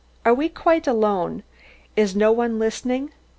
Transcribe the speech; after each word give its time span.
"Are 0.25 0.33
we 0.33 0.49
quite 0.49 0.87
alone? 0.87 1.43
Is 1.95 2.15
no 2.15 2.31
one 2.31 2.57
listening?" 2.57 3.11